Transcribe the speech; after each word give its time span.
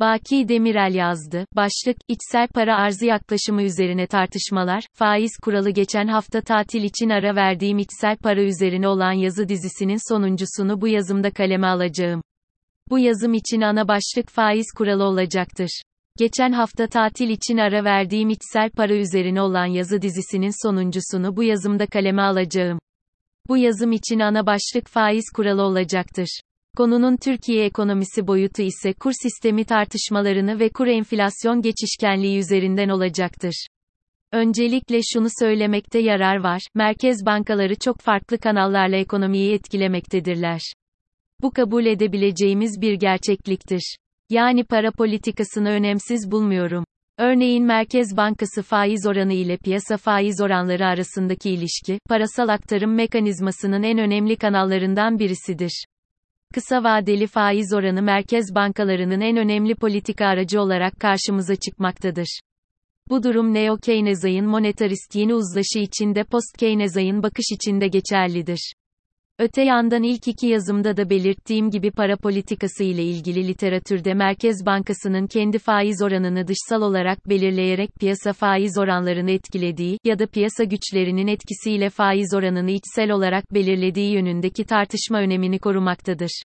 Baki 0.00 0.48
Demirel 0.48 0.94
yazdı. 0.94 1.46
Başlık, 1.56 1.96
içsel 2.08 2.48
para 2.48 2.76
arzı 2.76 3.06
yaklaşımı 3.06 3.62
üzerine 3.62 4.06
tartışmalar, 4.06 4.84
faiz 4.92 5.32
kuralı 5.42 5.70
geçen 5.70 6.06
hafta 6.06 6.40
tatil 6.40 6.82
için 6.82 7.10
ara 7.10 7.36
verdiğim 7.36 7.78
içsel 7.78 8.16
para 8.16 8.42
üzerine 8.42 8.88
olan 8.88 9.12
yazı 9.12 9.48
dizisinin 9.48 10.12
sonuncusunu 10.12 10.80
bu 10.80 10.88
yazımda 10.88 11.30
kaleme 11.30 11.66
alacağım. 11.66 12.22
Bu 12.90 12.98
yazım 12.98 13.34
için 13.34 13.60
ana 13.60 13.88
başlık 13.88 14.30
faiz 14.30 14.66
kuralı 14.76 15.04
olacaktır. 15.04 15.82
Geçen 16.18 16.52
hafta 16.52 16.86
tatil 16.86 17.28
için 17.28 17.56
ara 17.56 17.84
verdiğim 17.84 18.30
içsel 18.30 18.70
para 18.70 18.94
üzerine 18.94 19.42
olan 19.42 19.66
yazı 19.66 20.02
dizisinin 20.02 20.66
sonuncusunu 20.68 21.36
bu 21.36 21.42
yazımda 21.42 21.86
kaleme 21.86 22.22
alacağım. 22.22 22.78
Bu 23.48 23.56
yazım 23.56 23.92
için 23.92 24.20
ana 24.20 24.46
başlık 24.46 24.88
faiz 24.88 25.24
kuralı 25.36 25.62
olacaktır. 25.62 26.40
Konunun 26.80 27.16
Türkiye 27.16 27.64
ekonomisi 27.64 28.26
boyutu 28.26 28.62
ise 28.62 28.92
kur 28.92 29.12
sistemi 29.22 29.64
tartışmalarını 29.64 30.58
ve 30.60 30.68
kur 30.68 30.86
enflasyon 30.86 31.62
geçişkenliği 31.62 32.38
üzerinden 32.38 32.88
olacaktır. 32.88 33.66
Öncelikle 34.32 35.00
şunu 35.12 35.28
söylemekte 35.38 35.98
yarar 35.98 36.36
var, 36.36 36.60
merkez 36.74 37.26
bankaları 37.26 37.74
çok 37.74 38.00
farklı 38.00 38.38
kanallarla 38.38 38.96
ekonomiyi 38.96 39.52
etkilemektedirler. 39.52 40.60
Bu 41.42 41.50
kabul 41.50 41.86
edebileceğimiz 41.86 42.80
bir 42.80 42.94
gerçekliktir. 42.94 43.96
Yani 44.30 44.64
para 44.64 44.90
politikasını 44.90 45.68
önemsiz 45.68 46.30
bulmuyorum. 46.30 46.84
Örneğin 47.18 47.64
Merkez 47.64 48.16
Bankası 48.16 48.62
faiz 48.62 49.06
oranı 49.06 49.32
ile 49.32 49.56
piyasa 49.56 49.96
faiz 49.96 50.40
oranları 50.40 50.86
arasındaki 50.86 51.50
ilişki, 51.50 51.98
parasal 52.08 52.48
aktarım 52.48 52.94
mekanizmasının 52.94 53.82
en 53.82 53.98
önemli 53.98 54.36
kanallarından 54.36 55.18
birisidir. 55.18 55.84
Kısa 56.54 56.84
vadeli 56.84 57.26
faiz 57.26 57.72
oranı 57.72 58.02
merkez 58.02 58.54
bankalarının 58.54 59.20
en 59.20 59.36
önemli 59.36 59.74
politika 59.74 60.26
aracı 60.26 60.60
olarak 60.60 61.00
karşımıza 61.00 61.56
çıkmaktadır. 61.56 62.40
Bu 63.08 63.22
durum 63.22 63.54
neo-Keynesyen 63.54 64.44
monetarist 64.44 65.14
yeni 65.14 65.34
uzlaşı 65.34 65.78
içinde 65.78 66.24
post-Keynesyen 66.24 67.22
bakış 67.22 67.44
içinde 67.52 67.88
geçerlidir. 67.88 68.74
Öte 69.40 69.62
yandan 69.62 70.02
ilk 70.02 70.28
iki 70.28 70.46
yazımda 70.46 70.96
da 70.96 71.10
belirttiğim 71.10 71.70
gibi 71.70 71.90
para 71.90 72.16
politikası 72.16 72.84
ile 72.84 73.04
ilgili 73.04 73.48
literatürde 73.48 74.14
Merkez 74.14 74.66
Bankası'nın 74.66 75.26
kendi 75.26 75.58
faiz 75.58 76.02
oranını 76.02 76.48
dışsal 76.48 76.82
olarak 76.82 77.28
belirleyerek 77.28 77.90
piyasa 78.00 78.32
faiz 78.32 78.78
oranlarını 78.78 79.30
etkilediği 79.30 79.98
ya 80.04 80.18
da 80.18 80.26
piyasa 80.26 80.64
güçlerinin 80.64 81.26
etkisiyle 81.26 81.90
faiz 81.90 82.34
oranını 82.34 82.70
içsel 82.70 83.10
olarak 83.10 83.54
belirlediği 83.54 84.12
yönündeki 84.14 84.64
tartışma 84.64 85.18
önemini 85.18 85.58
korumaktadır. 85.58 86.42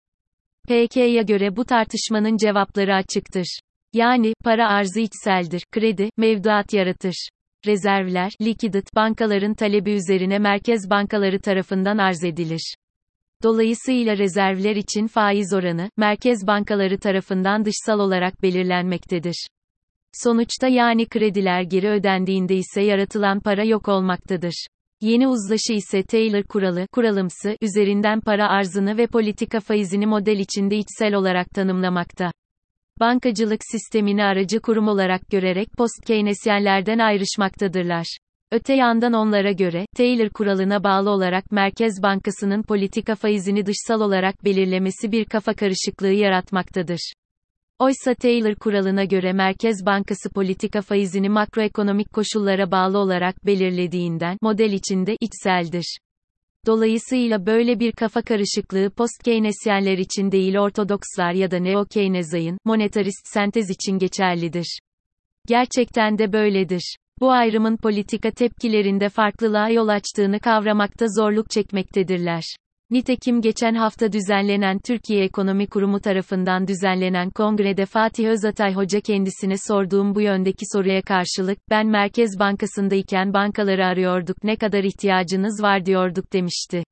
PK'ya 0.68 1.22
göre 1.22 1.56
bu 1.56 1.66
tartışmanın 1.66 2.38
cevapları 2.38 2.96
açıktır. 2.96 3.60
Yani, 3.94 4.34
para 4.44 4.68
arzı 4.68 5.00
içseldir, 5.00 5.64
kredi, 5.72 6.10
mevduat 6.18 6.74
yaratır. 6.74 7.30
Rezervler, 7.66 8.32
likidit, 8.42 8.96
bankaların 8.96 9.54
talebi 9.54 9.92
üzerine 9.92 10.40
merkez 10.40 10.90
bankaları 10.90 11.40
tarafından 11.40 11.98
arz 11.98 12.24
edilir. 12.24 12.76
Dolayısıyla 13.44 14.18
rezervler 14.18 14.76
için 14.76 15.08
faiz 15.08 15.54
oranı, 15.54 15.90
merkez 15.98 16.48
bankaları 16.48 17.00
tarafından 17.00 17.66
dışsal 17.66 18.00
olarak 18.00 18.42
belirlenmektedir. 18.42 19.48
Sonuçta 20.14 20.68
yani 20.68 21.06
krediler 21.06 21.62
geri 21.62 21.90
ödendiğinde 21.90 22.56
ise 22.56 22.82
yaratılan 22.82 23.40
para 23.40 23.64
yok 23.64 23.88
olmaktadır. 23.88 24.68
Yeni 25.02 25.28
uzlaşı 25.28 25.74
ise 25.74 26.04
Taylor 26.04 26.44
kuralı, 26.44 26.88
kuralımsı, 26.92 27.58
üzerinden 27.62 28.22
para 28.22 28.50
arzını 28.50 28.98
ve 28.98 29.08
politika 29.08 29.60
faizini 29.60 30.06
model 30.06 30.40
içinde 30.40 30.78
içsel 30.78 31.14
olarak 31.14 31.50
tanımlamakta. 31.50 32.32
Bankacılık 33.00 33.62
sistemini 33.72 34.24
aracı 34.24 34.60
kurum 34.60 34.88
olarak 34.88 35.30
görerek 35.30 35.72
post-Keynesyenlerden 35.78 37.00
ayrışmaktadırlar. 37.00 38.18
Öte 38.56 38.74
yandan 38.74 39.14
onlara 39.14 39.52
göre, 39.52 39.86
Taylor 39.96 40.30
kuralına 40.30 40.84
bağlı 40.84 41.10
olarak 41.10 41.52
Merkez 41.52 42.04
Bankası'nın 42.04 42.64
politika 42.64 43.16
faizini 43.16 43.66
dışsal 43.66 44.02
olarak 44.02 44.44
belirlemesi 44.44 45.12
bir 45.12 45.26
kafa 45.26 45.54
karışıklığı 45.54 46.12
yaratmaktadır. 46.12 47.14
Oysa 47.80 48.14
Taylor 48.14 48.56
kuralına 48.56 49.04
göre 49.04 49.34
Merkez 49.34 49.86
Bankası 49.86 50.30
politika 50.30 50.82
faizini 50.82 51.30
makroekonomik 51.30 52.14
koşullara 52.14 52.72
bağlı 52.72 52.98
olarak 52.98 53.46
belirlediğinden, 53.46 54.38
model 54.42 54.72
içinde, 54.72 55.18
içseldir. 55.22 55.98
Dolayısıyla 56.66 57.46
böyle 57.46 57.80
bir 57.80 57.92
kafa 57.92 58.22
karışıklığı 58.22 58.90
post-Keynesyenler 58.90 59.98
için 59.98 60.32
değil 60.32 60.58
ortodokslar 60.58 61.32
ya 61.32 61.52
da 61.52 61.58
neo-Keynesyen, 61.58 62.58
monetarist 62.66 63.28
sentez 63.28 63.70
için 63.70 63.98
geçerlidir. 63.98 64.80
Gerçekten 65.48 66.18
de 66.18 66.34
böyledir. 66.34 66.96
Bu 67.22 67.32
ayrımın 67.32 67.78
politika 67.78 68.32
tepkilerinde 68.32 69.10
farklılığa 69.10 69.70
yol 69.70 69.88
açtığını 69.88 70.40
kavramakta 70.40 71.06
zorluk 71.08 71.50
çekmektedirler. 71.50 72.44
Nitekim 72.92 73.42
geçen 73.42 73.76
hafta 73.76 74.12
düzenlenen 74.14 74.80
Türkiye 74.80 75.24
Ekonomi 75.24 75.68
Kurumu 75.68 76.00
tarafından 76.00 76.68
düzenlenen 76.68 77.30
kongrede 77.30 77.86
Fatih 77.86 78.28
Özatay 78.28 78.74
Hoca 78.74 79.02
kendisine 79.02 79.56
sorduğum 79.68 80.16
bu 80.16 80.22
yöndeki 80.22 80.66
soruya 80.74 81.02
karşılık, 81.02 81.58
ben 81.70 81.88
Merkez 81.88 82.40
Bankası'ndayken 82.40 83.34
bankaları 83.34 83.86
arıyorduk 83.86 84.44
ne 84.44 84.56
kadar 84.56 84.84
ihtiyacınız 84.84 85.64
var 85.64 85.86
diyorduk 85.86 86.34
demişti. 86.34 86.84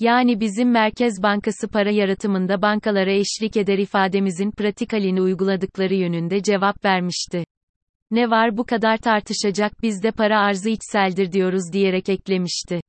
Yani 0.00 0.40
bizim 0.40 0.70
Merkez 0.70 1.22
Bankası 1.22 1.68
para 1.68 1.90
yaratımında 1.90 2.62
bankalara 2.62 3.12
eşlik 3.12 3.56
eder 3.56 3.78
ifademizin 3.78 4.50
pratik 4.50 4.92
halini 4.92 5.22
uyguladıkları 5.22 5.94
yönünde 5.94 6.42
cevap 6.42 6.84
vermişti. 6.84 7.44
Ne 8.10 8.30
var 8.30 8.56
bu 8.56 8.64
kadar 8.64 8.96
tartışacak 8.96 9.82
bizde 9.82 10.10
para 10.10 10.40
arzı 10.40 10.70
içseldir 10.70 11.32
diyoruz 11.32 11.72
diyerek 11.72 12.08
eklemişti. 12.08 12.80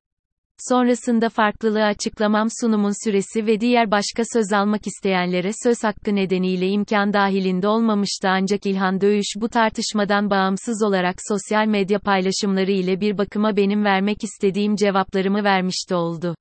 Sonrasında 0.68 1.28
farklılığı 1.28 1.84
açıklamam 1.84 2.48
sunumun 2.60 3.04
süresi 3.04 3.46
ve 3.46 3.60
diğer 3.60 3.90
başka 3.90 4.22
söz 4.32 4.52
almak 4.52 4.86
isteyenlere 4.86 5.50
söz 5.64 5.84
hakkı 5.84 6.14
nedeniyle 6.14 6.68
imkan 6.68 7.12
dahilinde 7.12 7.68
olmamıştı 7.68 8.28
ancak 8.28 8.66
İlhan 8.66 9.00
Dövüş 9.00 9.26
bu 9.36 9.48
tartışmadan 9.48 10.30
bağımsız 10.30 10.82
olarak 10.82 11.16
sosyal 11.28 11.66
medya 11.66 11.98
paylaşımları 11.98 12.72
ile 12.72 13.00
bir 13.00 13.18
bakıma 13.18 13.56
benim 13.56 13.84
vermek 13.84 14.24
istediğim 14.24 14.76
cevaplarımı 14.76 15.44
vermişti 15.44 15.94
oldu. 15.94 16.34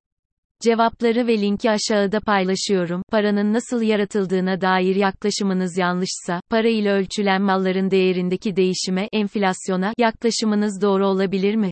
Cevapları 0.64 1.28
ve 1.28 1.42
linki 1.42 1.72
aşağıda 1.72 2.20
paylaşıyorum. 2.20 3.02
Paranın 3.12 3.54
nasıl 3.54 3.82
yaratıldığına 3.82 4.62
dair 4.62 4.96
yaklaşımınız 4.96 5.78
yanlışsa, 5.78 6.42
para 6.50 6.68
ile 6.68 6.92
ölçülen 6.92 7.42
malların 7.42 7.92
değerindeki 7.92 8.56
değişime, 8.56 9.10
enflasyona 9.14 9.94
yaklaşımınız 9.98 10.82
doğru 10.82 11.08
olabilir 11.08 11.56
mi? 11.56 11.72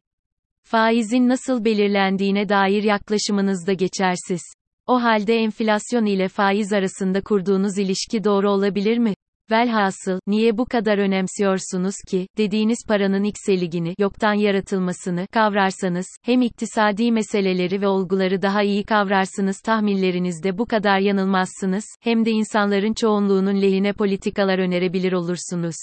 Faizin 0.63 1.29
nasıl 1.29 1.66
belirlendiğine 1.66 2.50
dair 2.50 2.84
yaklaşımınız 2.84 3.68
da 3.68 3.74
geçersiz. 3.74 4.41
O 4.88 5.03
halde 5.03 5.35
enflasyon 5.35 6.06
ile 6.06 6.28
faiz 6.28 6.74
arasında 6.74 7.22
kurduğunuz 7.22 7.78
ilişki 7.78 8.24
doğru 8.24 8.51
olabilir 8.51 8.97
mi? 8.97 9.13
Velhasıl, 9.51 10.19
niye 10.28 10.57
bu 10.57 10.66
kadar 10.66 10.97
önemsiyorsunuz 10.97 11.95
ki, 12.07 12.28
dediğiniz 12.38 12.78
paranın 12.88 13.23
x'eligini, 13.23 13.94
yoktan 14.00 14.33
yaratılmasını, 14.33 15.28
kavrarsanız, 15.28 16.07
hem 16.23 16.41
iktisadi 16.41 17.11
meseleleri 17.11 17.81
ve 17.81 17.88
olguları 17.88 18.41
daha 18.41 18.63
iyi 18.63 18.83
kavrarsınız 18.83 19.59
tahminlerinizde 19.59 20.57
bu 20.57 20.66
kadar 20.66 21.00
yanılmazsınız, 21.00 21.85
hem 22.01 22.25
de 22.25 22.31
insanların 22.31 22.94
çoğunluğunun 22.94 23.61
lehine 23.61 23.94
politikalar 23.94 24.59
önerebilir 24.59 25.13
olursunuz. 25.13 25.75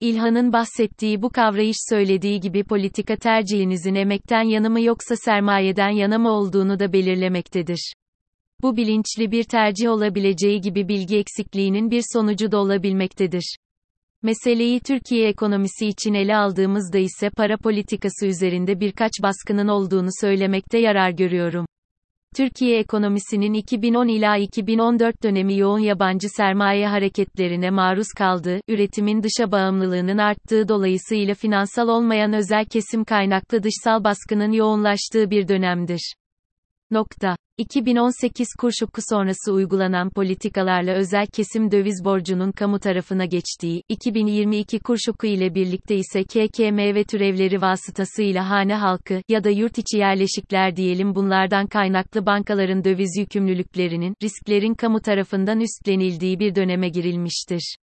İlhan'ın 0.00 0.52
bahsettiği 0.52 1.22
bu 1.22 1.30
kavrayış 1.30 1.76
söylediği 1.90 2.40
gibi 2.40 2.64
politika 2.64 3.16
tercihinizin 3.16 3.94
emekten 3.94 4.42
yanı 4.42 4.70
mı 4.70 4.80
yoksa 4.80 5.16
sermayeden 5.16 5.90
yana 5.90 6.30
olduğunu 6.30 6.78
da 6.78 6.92
belirlemektedir. 6.92 7.92
Bu 8.62 8.76
bilinçli 8.76 9.30
bir 9.30 9.44
tercih 9.44 9.90
olabileceği 9.90 10.60
gibi 10.60 10.88
bilgi 10.88 11.18
eksikliğinin 11.18 11.90
bir 11.90 12.02
sonucu 12.12 12.52
da 12.52 12.58
olabilmektedir. 12.58 13.56
Meseleyi 14.22 14.80
Türkiye 14.80 15.28
ekonomisi 15.28 15.86
için 15.86 16.14
ele 16.14 16.36
aldığımızda 16.36 16.98
ise 16.98 17.30
para 17.30 17.56
politikası 17.56 18.26
üzerinde 18.26 18.80
birkaç 18.80 19.12
baskının 19.22 19.68
olduğunu 19.68 20.08
söylemekte 20.20 20.78
yarar 20.78 21.10
görüyorum. 21.10 21.66
Türkiye 22.36 22.78
ekonomisinin 22.78 23.52
2010 23.52 24.08
ila 24.08 24.36
2014 24.36 25.22
dönemi 25.22 25.58
yoğun 25.58 25.78
yabancı 25.78 26.28
sermaye 26.28 26.88
hareketlerine 26.88 27.70
maruz 27.70 28.08
kaldığı, 28.18 28.60
üretimin 28.68 29.22
dışa 29.22 29.52
bağımlılığının 29.52 30.18
arttığı 30.18 30.68
dolayısıyla 30.68 31.34
finansal 31.34 31.88
olmayan 31.88 32.32
özel 32.32 32.64
kesim 32.64 33.04
kaynaklı 33.04 33.62
dışsal 33.62 34.04
baskının 34.04 34.52
yoğunlaştığı 34.52 35.30
bir 35.30 35.48
dönemdir. 35.48 36.14
Nokta. 36.92 37.36
2018 37.58 38.48
kur 38.58 38.70
şoku 38.72 39.00
sonrası 39.08 39.52
uygulanan 39.52 40.10
politikalarla 40.10 40.92
özel 40.92 41.26
kesim 41.26 41.70
döviz 41.70 42.04
borcunun 42.04 42.52
kamu 42.52 42.78
tarafına 42.78 43.24
geçtiği, 43.24 43.82
2022 43.88 44.78
kur 44.78 44.96
şoku 45.06 45.26
ile 45.26 45.54
birlikte 45.54 45.96
ise 45.96 46.24
KKM 46.24 46.78
ve 46.78 47.04
türevleri 47.04 47.62
vasıtasıyla 47.62 48.50
hane 48.50 48.74
halkı 48.74 49.22
ya 49.28 49.44
da 49.44 49.50
yurt 49.50 49.78
içi 49.78 49.98
yerleşikler 49.98 50.76
diyelim 50.76 51.14
bunlardan 51.14 51.66
kaynaklı 51.66 52.26
bankaların 52.26 52.84
döviz 52.84 53.16
yükümlülüklerinin, 53.18 54.14
risklerin 54.22 54.74
kamu 54.74 55.00
tarafından 55.00 55.60
üstlenildiği 55.60 56.38
bir 56.38 56.54
döneme 56.54 56.88
girilmiştir. 56.88 57.76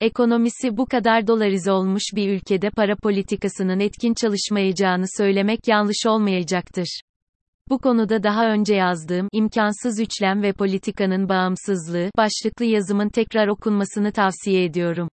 Ekonomisi 0.00 0.76
bu 0.76 0.86
kadar 0.86 1.26
dolarize 1.26 1.72
olmuş 1.72 2.02
bir 2.16 2.28
ülkede 2.28 2.70
para 2.70 2.96
politikasının 2.96 3.80
etkin 3.80 4.14
çalışmayacağını 4.14 5.04
söylemek 5.18 5.60
yanlış 5.68 6.06
olmayacaktır. 6.06 7.00
Bu 7.70 7.78
konuda 7.78 8.22
daha 8.22 8.52
önce 8.52 8.74
yazdığım 8.74 9.28
imkansız 9.32 10.00
üçlem 10.00 10.42
ve 10.42 10.52
politikanın 10.52 11.28
bağımsızlığı 11.28 12.10
başlıklı 12.16 12.64
yazımın 12.64 13.08
tekrar 13.08 13.48
okunmasını 13.48 14.12
tavsiye 14.12 14.64
ediyorum. 14.64 15.08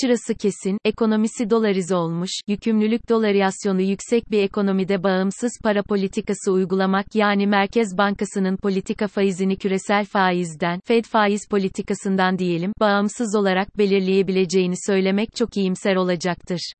Şırası 0.00 0.34
kesin, 0.34 0.78
ekonomisi 0.84 1.50
dolarize 1.50 1.94
olmuş, 1.94 2.30
yükümlülük 2.48 3.08
dolariyasyonu 3.08 3.80
yüksek 3.82 4.30
bir 4.30 4.42
ekonomide 4.42 5.02
bağımsız 5.02 5.52
para 5.64 5.82
politikası 5.82 6.52
uygulamak 6.52 7.14
yani 7.14 7.46
Merkez 7.46 7.98
Bankası'nın 7.98 8.56
politika 8.56 9.08
faizini 9.08 9.56
küresel 9.56 10.04
faizden, 10.04 10.80
Fed 10.84 11.04
faiz 11.04 11.48
politikasından 11.50 12.38
diyelim, 12.38 12.72
bağımsız 12.80 13.36
olarak 13.36 13.78
belirleyebileceğini 13.78 14.74
söylemek 14.86 15.36
çok 15.36 15.56
iyimser 15.56 15.96
olacaktır. 15.96 16.72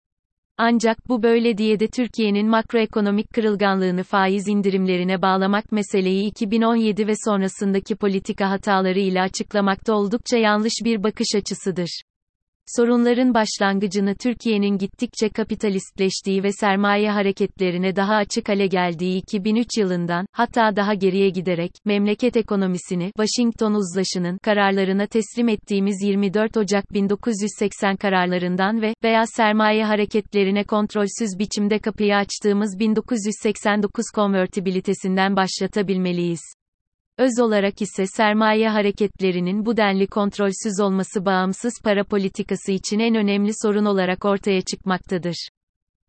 Ancak 0.60 1.08
bu 1.08 1.22
böyle 1.22 1.58
diye 1.58 1.80
de 1.80 1.88
Türkiye'nin 1.88 2.48
makroekonomik 2.48 3.32
kırılganlığını 3.32 4.02
faiz 4.02 4.48
indirimlerine 4.48 5.22
bağlamak 5.22 5.72
meseleyi 5.72 6.26
2017 6.26 7.06
ve 7.06 7.12
sonrasındaki 7.24 7.96
politika 7.96 8.50
hataları 8.50 8.98
ile 8.98 9.20
açıklamakta 9.20 9.94
oldukça 9.94 10.36
yanlış 10.36 10.74
bir 10.84 11.02
bakış 11.02 11.28
açısıdır. 11.36 12.02
Sorunların 12.76 13.34
başlangıcını 13.34 14.14
Türkiye'nin 14.14 14.78
gittikçe 14.78 15.28
kapitalistleştiği 15.28 16.42
ve 16.42 16.52
sermaye 16.52 17.10
hareketlerine 17.10 17.96
daha 17.96 18.14
açık 18.14 18.48
hale 18.48 18.66
geldiği 18.66 19.18
2003 19.18 19.66
yılından, 19.78 20.26
hatta 20.32 20.76
daha 20.76 20.94
geriye 20.94 21.28
giderek, 21.30 21.70
memleket 21.84 22.36
ekonomisini, 22.36 23.12
Washington 23.16 23.74
uzlaşının, 23.74 24.38
kararlarına 24.38 25.06
teslim 25.06 25.48
ettiğimiz 25.48 26.02
24 26.02 26.56
Ocak 26.56 26.92
1980 26.92 27.96
kararlarından 27.96 28.82
ve, 28.82 28.94
veya 29.04 29.26
sermaye 29.26 29.84
hareketlerine 29.84 30.64
kontrolsüz 30.64 31.38
biçimde 31.38 31.78
kapıyı 31.78 32.16
açtığımız 32.16 32.78
1989 32.78 34.04
konvertibilitesinden 34.14 35.36
başlatabilmeliyiz. 35.36 36.57
Öz 37.18 37.38
olarak 37.40 37.82
ise 37.82 38.06
sermaye 38.06 38.68
hareketlerinin 38.68 39.66
bu 39.66 39.76
denli 39.76 40.06
kontrolsüz 40.06 40.80
olması 40.80 41.24
bağımsız 41.24 41.72
para 41.84 42.04
politikası 42.04 42.72
için 42.72 42.98
en 42.98 43.14
önemli 43.14 43.50
sorun 43.62 43.84
olarak 43.84 44.24
ortaya 44.24 44.60
çıkmaktadır. 44.60 45.48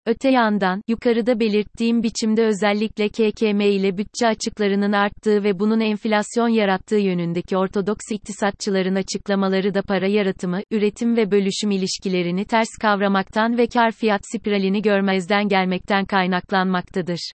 Öte 0.05 0.29
yandan, 0.29 0.81
yukarıda 0.87 1.39
belirttiğim 1.39 2.03
biçimde 2.03 2.45
özellikle 2.45 3.09
KKM 3.09 3.59
ile 3.61 3.97
bütçe 3.97 4.27
açıklarının 4.27 4.91
arttığı 4.91 5.43
ve 5.43 5.59
bunun 5.59 5.79
enflasyon 5.79 6.47
yarattığı 6.47 6.99
yönündeki 6.99 7.57
ortodoks 7.57 8.11
iktisatçıların 8.11 8.95
açıklamaları 8.95 9.73
da 9.73 9.81
para 9.81 10.07
yaratımı, 10.07 10.61
üretim 10.71 11.17
ve 11.17 11.31
bölüşüm 11.31 11.71
ilişkilerini 11.71 12.45
ters 12.45 12.69
kavramaktan 12.81 13.57
ve 13.57 13.67
kar 13.67 13.91
fiyat 13.91 14.21
spiralini 14.35 14.81
görmezden 14.81 15.47
gelmekten 15.47 16.05
kaynaklanmaktadır. 16.05 17.31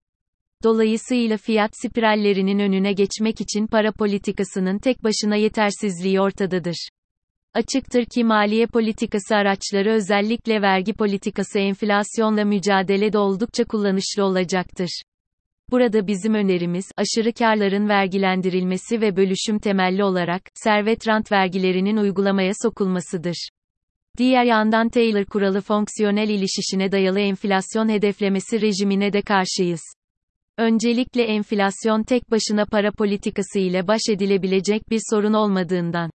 Dolayısıyla 0.62 1.36
fiyat 1.36 1.70
spirallerinin 1.74 2.58
önüne 2.58 2.92
geçmek 2.92 3.40
için 3.40 3.66
para 3.66 3.92
politikasının 3.92 4.78
tek 4.78 5.04
başına 5.04 5.36
yetersizliği 5.36 6.20
ortadadır. 6.20 6.88
Açıktır 7.54 8.04
ki 8.04 8.24
maliye 8.24 8.66
politikası 8.66 9.36
araçları 9.36 9.90
özellikle 9.90 10.62
vergi 10.62 10.92
politikası 10.92 11.58
enflasyonla 11.58 12.44
mücadelede 12.44 13.18
oldukça 13.18 13.64
kullanışlı 13.64 14.24
olacaktır. 14.24 15.02
Burada 15.70 16.06
bizim 16.06 16.34
önerimiz, 16.34 16.90
aşırı 16.96 17.32
karların 17.32 17.88
vergilendirilmesi 17.88 19.00
ve 19.00 19.16
bölüşüm 19.16 19.58
temelli 19.58 20.04
olarak, 20.04 20.42
servet 20.54 21.08
rant 21.08 21.32
vergilerinin 21.32 21.96
uygulamaya 21.96 22.52
sokulmasıdır. 22.62 23.48
Diğer 24.18 24.44
yandan 24.44 24.88
Taylor 24.88 25.24
kuralı 25.24 25.60
fonksiyonel 25.60 26.28
ilişişine 26.28 26.92
dayalı 26.92 27.20
enflasyon 27.20 27.88
hedeflemesi 27.88 28.60
rejimine 28.60 29.12
de 29.12 29.22
karşıyız. 29.22 29.82
Öncelikle 30.58 31.22
enflasyon 31.22 32.02
tek 32.02 32.30
başına 32.30 32.64
para 32.64 32.92
politikası 32.92 33.58
ile 33.58 33.86
baş 33.86 34.00
edilebilecek 34.10 34.90
bir 34.90 35.00
sorun 35.10 35.32
olmadığından. 35.32 36.10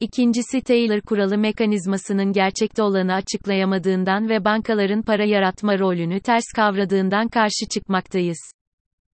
İkincisi 0.00 0.60
Taylor 0.60 1.00
kuralı 1.00 1.38
mekanizmasının 1.38 2.32
gerçekte 2.32 2.82
olanı 2.82 3.14
açıklayamadığından 3.14 4.28
ve 4.28 4.44
bankaların 4.44 5.02
para 5.02 5.24
yaratma 5.24 5.78
rolünü 5.78 6.20
ters 6.20 6.44
kavradığından 6.56 7.28
karşı 7.28 7.68
çıkmaktayız. 7.70 8.38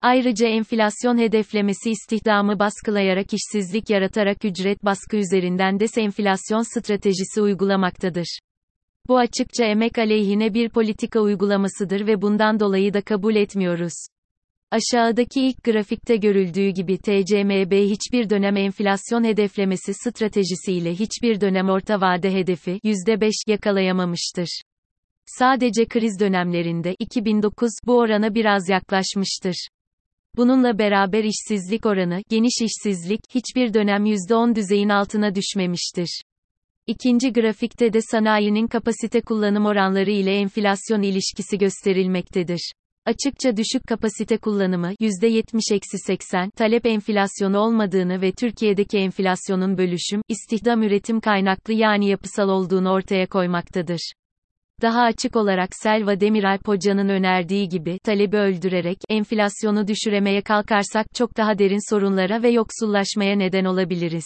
Ayrıca 0.01 0.47
enflasyon 0.47 1.17
hedeflemesi 1.17 1.91
istihdamı 1.91 2.59
baskılayarak 2.59 3.27
işsizlik 3.33 3.89
yaratarak 3.89 4.45
ücret 4.45 4.85
baskı 4.85 5.17
üzerinden 5.17 5.79
desenflasyon 5.79 6.79
stratejisi 6.79 7.41
uygulamaktadır. 7.41 8.39
Bu 9.07 9.17
açıkça 9.17 9.65
emek 9.65 9.97
aleyhine 9.97 10.53
bir 10.53 10.69
politika 10.69 11.19
uygulamasıdır 11.19 12.07
ve 12.07 12.21
bundan 12.21 12.59
dolayı 12.59 12.93
da 12.93 13.01
kabul 13.01 13.35
etmiyoruz. 13.35 13.93
Aşağıdaki 14.71 15.41
ilk 15.41 15.63
grafikte 15.63 16.15
görüldüğü 16.15 16.69
gibi 16.69 16.97
TCMB 16.97 17.71
hiçbir 17.71 18.29
dönem 18.29 18.57
enflasyon 18.57 19.23
hedeflemesi 19.23 19.93
stratejisiyle 19.93 20.91
hiçbir 20.93 21.41
dönem 21.41 21.69
orta 21.69 22.01
vade 22.01 22.33
hedefi 22.33 22.79
%5 22.83 23.31
yakalayamamıştır. 23.47 24.61
Sadece 25.25 25.85
kriz 25.85 26.19
dönemlerinde 26.19 26.95
2009 26.99 27.69
bu 27.85 27.97
orana 27.97 28.35
biraz 28.35 28.69
yaklaşmıştır. 28.69 29.67
Bununla 30.35 30.79
beraber 30.79 31.23
işsizlik 31.23 31.85
oranı, 31.85 32.21
geniş 32.29 32.61
işsizlik, 32.61 33.21
hiçbir 33.35 33.73
dönem 33.73 34.05
%10 34.05 34.55
düzeyin 34.55 34.89
altına 34.89 35.35
düşmemiştir. 35.35 36.21
İkinci 36.87 37.33
grafikte 37.33 37.93
de 37.93 38.01
sanayinin 38.01 38.67
kapasite 38.67 39.21
kullanım 39.21 39.65
oranları 39.65 40.11
ile 40.11 40.35
enflasyon 40.35 41.01
ilişkisi 41.01 41.57
gösterilmektedir. 41.57 42.71
Açıkça 43.05 43.57
düşük 43.57 43.87
kapasite 43.87 44.37
kullanımı 44.37 44.93
%70-80 44.93 46.51
talep 46.51 46.85
enflasyonu 46.85 47.57
olmadığını 47.57 48.21
ve 48.21 48.31
Türkiye'deki 48.31 48.97
enflasyonun 48.97 49.77
bölüşüm, 49.77 50.21
istihdam 50.27 50.83
üretim 50.83 51.19
kaynaklı 51.19 51.73
yani 51.73 52.09
yapısal 52.09 52.49
olduğunu 52.49 52.91
ortaya 52.91 53.27
koymaktadır. 53.27 54.11
Daha 54.81 55.01
açık 55.01 55.35
olarak 55.35 55.69
Selva 55.75 56.19
Demiralp 56.19 56.67
Hoca'nın 56.67 57.09
önerdiği 57.09 57.69
gibi, 57.69 57.99
talebi 58.03 58.37
öldürerek, 58.37 58.97
enflasyonu 59.09 59.87
düşüremeye 59.87 60.41
kalkarsak 60.41 61.07
çok 61.15 61.37
daha 61.37 61.59
derin 61.59 61.89
sorunlara 61.89 62.43
ve 62.43 62.49
yoksullaşmaya 62.49 63.35
neden 63.35 63.65
olabiliriz. 63.65 64.25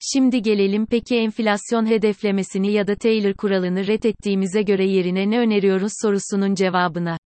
Şimdi 0.00 0.42
gelelim 0.42 0.86
peki 0.86 1.16
enflasyon 1.16 1.86
hedeflemesini 1.86 2.72
ya 2.72 2.86
da 2.86 2.94
Taylor 2.94 3.34
kuralını 3.34 3.86
ret 3.86 4.06
ettiğimize 4.06 4.62
göre 4.62 4.86
yerine 4.86 5.30
ne 5.30 5.38
öneriyoruz 5.38 5.92
sorusunun 6.02 6.54
cevabına. 6.54 7.18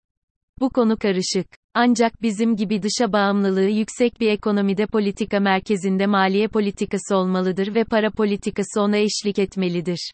Bu 0.62 0.70
konu 0.70 0.96
karışık. 0.96 1.46
Ancak 1.74 2.22
bizim 2.22 2.56
gibi 2.56 2.82
dışa 2.82 3.12
bağımlılığı 3.12 3.68
yüksek 3.68 4.20
bir 4.20 4.28
ekonomide 4.28 4.86
politika 4.86 5.40
merkezinde 5.40 6.06
maliye 6.06 6.48
politikası 6.48 7.16
olmalıdır 7.16 7.74
ve 7.74 7.84
para 7.84 8.10
politikası 8.10 8.80
ona 8.80 8.96
eşlik 8.96 9.38
etmelidir. 9.38 10.10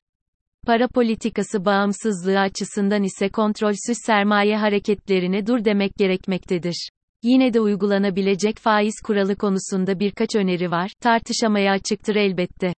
Para 0.66 0.88
politikası 0.88 1.64
bağımsızlığı 1.64 2.40
açısından 2.40 3.02
ise 3.02 3.28
kontrolsüz 3.28 3.96
sermaye 4.06 4.56
hareketlerine 4.56 5.46
dur 5.46 5.64
demek 5.64 5.94
gerekmektedir. 5.96 6.88
Yine 7.22 7.54
de 7.54 7.60
uygulanabilecek 7.60 8.56
faiz 8.56 8.94
kuralı 9.04 9.36
konusunda 9.36 10.00
birkaç 10.00 10.36
öneri 10.36 10.70
var, 10.70 10.90
tartışamaya 11.00 11.72
açıktır 11.72 12.16
elbette. 12.16 12.72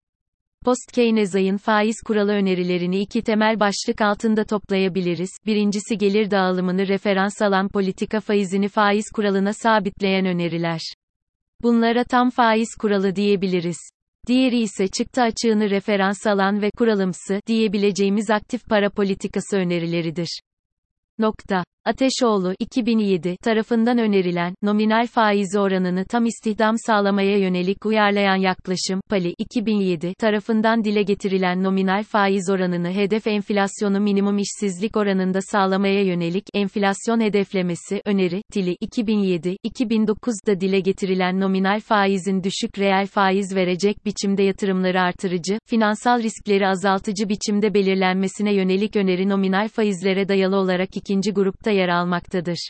Post-Keynes'in 0.65 1.57
faiz 1.57 1.95
kuralı 2.05 2.31
önerilerini 2.31 2.99
iki 2.99 3.21
temel 3.21 3.59
başlık 3.59 4.01
altında 4.01 4.43
toplayabiliriz. 4.43 5.29
Birincisi 5.45 5.97
gelir 5.97 6.31
dağılımını 6.31 6.87
referans 6.87 7.41
alan 7.41 7.69
politika 7.69 8.19
faizini 8.19 8.67
faiz 8.67 9.05
kuralına 9.15 9.53
sabitleyen 9.53 10.25
öneriler. 10.25 10.81
Bunlara 11.61 12.03
tam 12.03 12.29
faiz 12.29 12.75
kuralı 12.79 13.15
diyebiliriz. 13.15 13.77
Diğeri 14.27 14.59
ise 14.59 14.87
çıktı 14.87 15.21
açığını 15.21 15.69
referans 15.69 16.27
alan 16.27 16.61
ve 16.61 16.71
kuralımsı 16.77 17.41
diyebileceğimiz 17.47 18.29
aktif 18.29 18.65
para 18.65 18.89
politikası 18.89 19.57
önerileridir. 19.57 20.41
Nokta. 21.19 21.63
Ateşoğlu 21.85 22.53
2007 22.59 23.37
tarafından 23.37 23.97
önerilen 23.97 24.55
nominal 24.61 25.07
faiz 25.07 25.55
oranını 25.55 26.05
tam 26.05 26.25
istihdam 26.25 26.75
sağlamaya 26.85 27.37
yönelik 27.37 27.85
uyarlayan 27.85 28.35
yaklaşım 28.35 29.01
Pali 29.09 29.33
2007 29.37 30.13
tarafından 30.19 30.83
dile 30.83 31.03
getirilen 31.03 31.63
nominal 31.63 32.03
faiz 32.03 32.49
oranını 32.49 32.91
hedef 32.91 33.27
enflasyonu 33.27 33.99
minimum 33.99 34.37
işsizlik 34.37 34.97
oranında 34.97 35.39
sağlamaya 35.41 36.03
yönelik 36.03 36.43
enflasyon 36.53 37.19
hedeflemesi 37.19 38.01
öneri 38.05 38.41
Tili 38.51 38.77
2007 38.81 39.57
2009'da 39.67 40.59
dile 40.59 40.79
getirilen 40.79 41.39
nominal 41.39 41.79
faizin 41.79 42.43
düşük 42.43 42.79
reel 42.79 43.07
faiz 43.07 43.55
verecek 43.55 44.05
biçimde 44.05 44.43
yatırımları 44.43 45.01
artırıcı, 45.01 45.59
finansal 45.65 46.23
riskleri 46.23 46.67
azaltıcı 46.67 47.29
biçimde 47.29 47.73
belirlenmesine 47.73 48.53
yönelik 48.53 48.95
öneri 48.95 49.29
nominal 49.29 49.67
faizlere 49.67 50.27
dayalı 50.27 50.55
olarak 50.55 50.97
ikinci 50.97 51.31
grupta 51.31 51.70
yer 51.71 51.89
almaktadır. 51.89 52.69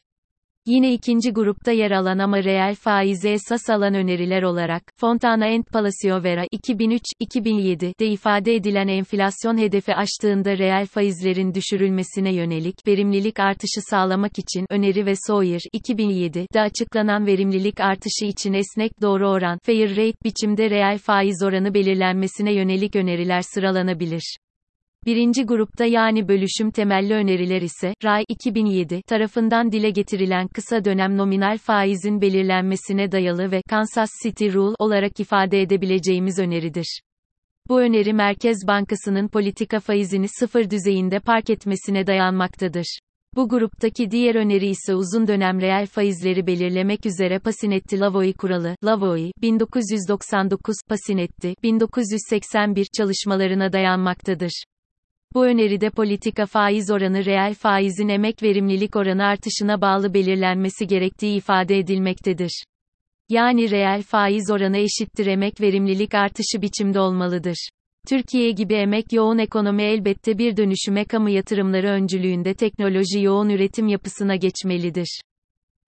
Yine 0.65 0.93
ikinci 0.93 1.31
grupta 1.31 1.72
yer 1.72 1.91
alan 1.91 2.20
ama 2.20 2.43
reel 2.43 2.75
faize 2.75 3.31
esas 3.31 3.70
alan 3.70 3.93
öneriler 3.93 4.43
olarak, 4.43 4.84
Fontana 4.98 5.46
and 5.46 5.63
Palaciovera 5.63 6.46
2003-2007'de 6.46 8.08
ifade 8.08 8.55
edilen 8.55 8.88
enflasyon 8.88 9.58
hedefi 9.58 9.96
aştığında 9.96 10.58
reel 10.58 10.86
faizlerin 10.86 11.53
düşürülmesine 11.53 12.34
yönelik 12.34 12.88
verimlilik 12.88 13.39
artışı 13.39 13.81
sağlamak 13.89 14.39
için 14.39 14.65
öneri 14.70 15.05
ve 15.05 15.13
Sawyer 15.15 15.62
2007'de 15.74 16.62
açıklanan 16.62 17.25
verimlilik 17.25 17.79
artışı 17.79 18.25
için 18.25 18.53
esnek 18.53 19.01
doğru 19.01 19.29
oran 19.29 19.60
fair 19.63 19.89
rate 19.89 20.17
biçimde 20.24 20.70
reel 20.70 20.98
faiz 20.98 21.43
oranı 21.43 21.74
belirlenmesine 21.74 22.53
yönelik 22.53 22.96
öneriler 22.96 23.41
sıralanabilir. 23.41 24.38
Birinci 25.05 25.43
grupta 25.43 25.86
yani 25.86 26.27
bölüşüm 26.27 26.72
temelli 26.72 27.13
öneriler 27.13 27.62
ise, 27.62 27.93
RAY 28.03 28.24
2007 28.27 29.01
tarafından 29.01 29.72
dile 29.72 29.89
getirilen 29.89 30.48
kısa 30.48 30.86
dönem 30.86 31.17
nominal 31.17 31.58
faizin 31.58 32.22
belirlenmesine 32.22 33.12
dayalı 33.12 33.51
ve 33.51 33.62
Kansas 33.70 34.10
City 34.24 34.50
Rule 34.50 34.75
olarak 34.79 35.20
ifade 35.20 35.62
edebileceğimiz 35.62 36.39
öneridir. 36.39 37.01
Bu 37.70 37.81
öneri 37.81 38.13
Merkez 38.13 38.58
Bankası'nın 38.67 39.27
politika 39.27 39.79
faizini 39.79 40.27
sıfır 40.27 40.70
düzeyinde 40.70 41.20
park 41.20 41.50
etmesine 41.50 42.08
dayanmaktadır. 42.08 43.00
Bu 43.36 43.50
gruptaki 43.50 44.12
diğer 44.12 44.36
öneri 44.36 44.67
ise 44.67 44.96
uzun 44.96 45.27
dönem 45.27 45.62
reel 45.62 45.86
faizleri 45.86 46.48
belirlemek 46.48 47.05
üzere 47.05 47.39
Pasinetti-Lavoie 47.39 48.34
kuralı, 48.34 48.75
Lavoie, 48.84 49.31
1999, 49.41 50.75
Pasinetti, 50.89 51.55
1981 51.63 52.88
çalışmalarına 52.98 53.74
dayanmaktadır. 53.74 54.63
Bu 55.34 55.46
öneride 55.46 55.90
politika 55.90 56.46
faiz 56.46 56.92
oranı 56.92 57.26
reel 57.26 57.54
faizin 57.54 58.10
emek 58.10 58.44
verimlilik 58.44 58.96
oranı 58.96 59.24
artışına 59.24 59.82
bağlı 59.82 60.14
belirlenmesi 60.14 60.88
gerektiği 60.88 61.38
ifade 61.38 61.78
edilmektedir. 61.78 62.64
Yani 63.30 63.72
reel 63.72 64.04
faiz 64.04 64.52
oranı 64.52 64.78
eşittir 64.78 65.26
emek 65.26 65.62
verimlilik 65.62 66.14
artışı 66.16 66.62
biçimde 66.62 67.00
olmalıdır. 67.00 67.70
Türkiye 68.08 68.52
gibi 68.52 68.74
emek 68.74 69.14
yoğun 69.14 69.38
ekonomi 69.38 69.84
elbette 69.84 70.38
bir 70.38 70.58
dönüşüme 70.58 71.06
kamu 71.06 71.30
yatırımları 71.30 71.88
öncülüğünde 71.88 72.54
teknoloji 72.54 73.22
yoğun 73.22 73.50
üretim 73.50 73.88
yapısına 73.88 74.36
geçmelidir. 74.36 75.22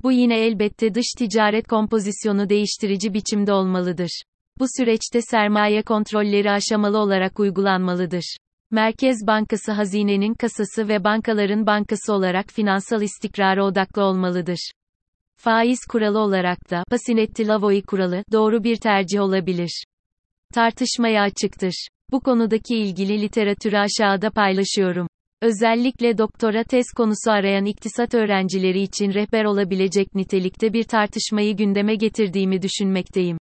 Bu 0.04 0.12
yine 0.12 0.40
elbette 0.40 0.96
dış 0.96 1.06
ticaret 1.18 1.68
kompozisyonu 1.68 2.50
değiştirici 2.50 3.14
biçimde 3.14 3.54
olmalıdır. 3.54 4.22
Bu 4.60 4.66
süreçte 4.78 5.22
sermaye 5.22 5.82
kontrolleri 5.82 6.52
aşamalı 6.52 6.98
olarak 6.98 7.40
uygulanmalıdır. 7.40 8.38
Merkez 8.74 9.27
Bankası 9.27 9.72
hazinenin 9.72 10.34
kasası 10.34 10.88
ve 10.88 11.03
bankaların 11.03 11.65
bankası 11.65 12.13
olarak 12.13 12.46
finansal 12.51 13.01
istikrara 13.01 13.65
odaklı 13.65 14.03
olmalıdır. 14.03 14.72
Faiz 15.36 15.80
kuralı 15.89 16.20
olarak 16.20 16.72
da 16.72 16.84
Pasinetti-Lavoie 16.92 17.82
kuralı 17.82 18.24
doğru 18.32 18.63
bir 18.63 18.75
tercih 18.75 19.22
olabilir. 19.22 19.84
Tartışmaya 20.53 21.22
açıktır. 21.22 21.88
Bu 22.12 22.20
konudaki 22.20 22.75
ilgili 22.75 23.22
literatürü 23.22 23.77
aşağıda 23.77 24.30
paylaşıyorum. 24.30 25.08
Özellikle 25.42 26.18
doktora 26.18 26.63
tez 26.63 26.86
konusu 26.98 27.32
arayan 27.32 27.65
iktisat 27.65 28.13
öğrencileri 28.13 28.82
için 28.82 29.13
rehber 29.13 29.46
olabilecek 29.46 30.15
nitelikte 30.15 30.74
bir 30.74 30.84
tartışmayı 30.84 31.58
gündeme 31.58 31.96
getirdiğimi 31.96 32.62
düşünmekteyim. 32.62 33.38